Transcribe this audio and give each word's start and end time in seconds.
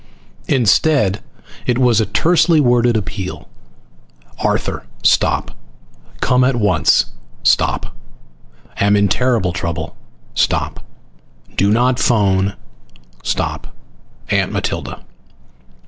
Instead, 0.47 1.21
it 1.67 1.77
was 1.77 2.01
a 2.01 2.07
tersely 2.07 2.59
worded 2.59 2.97
appeal. 2.97 3.47
ARTHUR 4.43 4.83
STOP 5.03 5.51
COME 6.21 6.43
AT 6.43 6.55
ONCE 6.55 7.05
STOP 7.43 7.95
AM 8.77 8.95
IN 8.97 9.07
TERRIBLE 9.07 9.53
TROUBLE 9.53 9.95
STOP 10.33 10.83
DO 11.55 11.69
NOT 11.71 11.99
PHONE 11.99 12.55
STOP 13.21 13.67
AUNT 14.31 14.51
MATILDA. 14.51 15.03